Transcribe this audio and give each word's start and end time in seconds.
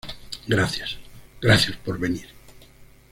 gracias. 0.47 0.97
gracias 1.39 1.77
por 1.77 1.99
venir. 1.99 2.27